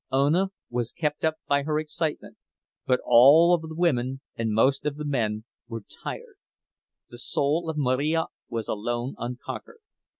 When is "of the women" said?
3.53-4.21